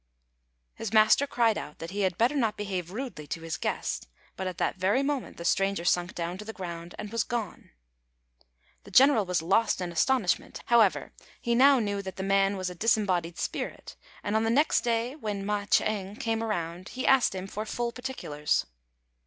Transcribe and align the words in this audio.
His 0.73 0.91
master 0.91 1.27
cried 1.27 1.59
out 1.59 1.77
that 1.77 1.91
he 1.91 1.99
had 2.01 2.17
better 2.17 2.33
not 2.33 2.57
behave 2.57 2.89
rudely 2.89 3.27
to 3.27 3.41
his 3.43 3.55
guest, 3.55 4.07
but 4.35 4.47
at 4.47 4.57
that 4.57 4.77
very 4.77 5.03
moment 5.03 5.37
the 5.37 5.45
stranger 5.45 5.85
sunk 5.85 6.15
down 6.15 6.39
to 6.39 6.43
the 6.43 6.53
ground, 6.57 6.95
and 6.97 7.11
was 7.11 7.23
gone. 7.23 7.69
The 8.83 8.89
general 8.89 9.27
was 9.27 9.43
lost 9.43 9.79
in 9.79 9.91
astonishment; 9.91 10.61
however, 10.65 11.11
he 11.39 11.53
now 11.53 11.77
knew 11.77 12.01
that 12.01 12.15
the 12.15 12.23
man 12.23 12.57
was 12.57 12.71
a 12.71 12.73
disembodied 12.73 13.37
spirit, 13.37 13.95
and 14.23 14.35
on 14.35 14.43
the 14.43 14.49
next 14.49 14.81
day, 14.81 15.15
when 15.15 15.45
Ma 15.45 15.65
ch'êng 15.67 16.19
came 16.19 16.41
round, 16.41 16.89
he 16.89 17.05
asked 17.05 17.35
him 17.35 17.45
for 17.45 17.63
full 17.63 17.91
particulars. 17.91 18.65